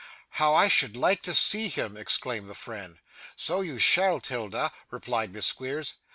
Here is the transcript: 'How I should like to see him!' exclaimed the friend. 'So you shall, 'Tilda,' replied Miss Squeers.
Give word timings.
'How 0.31 0.55
I 0.55 0.67
should 0.67 0.97
like 0.97 1.21
to 1.21 1.33
see 1.35 1.67
him!' 1.67 1.95
exclaimed 1.95 2.49
the 2.49 2.55
friend. 2.55 2.97
'So 3.35 3.61
you 3.61 3.77
shall, 3.77 4.19
'Tilda,' 4.19 4.71
replied 4.89 5.31
Miss 5.31 5.45
Squeers. 5.45 5.93